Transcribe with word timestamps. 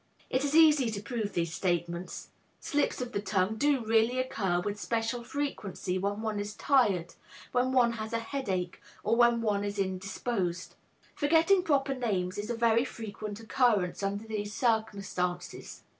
It 0.31 0.43
is 0.43 0.55
easy 0.55 0.89
to 0.89 0.99
prove 0.99 1.33
these 1.33 1.53
statements. 1.53 2.29
Slips 2.59 3.01
of 3.01 3.11
the 3.11 3.21
tongue 3.21 3.57
do 3.57 3.85
really 3.85 4.17
occur 4.19 4.59
with 4.59 4.79
special 4.79 5.23
frequency 5.23 5.99
when 5.99 6.23
one 6.23 6.39
is 6.39 6.55
tired, 6.55 7.13
when 7.51 7.71
one 7.71 7.91
has 7.93 8.11
a 8.11 8.17
headache 8.17 8.81
or 9.03 9.15
when 9.15 9.43
one 9.43 9.63
is 9.63 9.77
indisposed. 9.77 10.73
Forgetting 11.13 11.61
proper 11.61 11.93
names 11.93 12.39
is 12.39 12.49
a 12.49 12.55
very 12.55 12.83
frequent 12.83 13.39
occurrence 13.41 14.01
under 14.01 14.25
these 14.27 14.51
circumstances. 14.55 15.83